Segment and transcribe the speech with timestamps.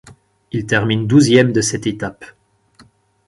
[0.51, 2.25] Il termine douzième de cette étape.